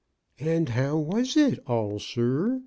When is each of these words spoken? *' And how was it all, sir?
*' 0.27 0.39
And 0.51 0.69
how 0.69 0.97
was 0.97 1.37
it 1.37 1.59
all, 1.67 1.99
sir? 1.99 2.59